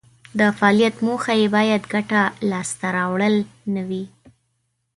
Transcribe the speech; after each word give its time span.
د 0.39 0.41
فعالیت 0.57 0.95
موخه 1.05 1.33
یې 1.39 1.47
باید 1.55 1.83
ګټه 1.93 2.21
لاس 2.51 2.69
ته 2.79 2.87
راوړل 2.97 3.35
نه 3.73 3.81
وي. 3.89 4.03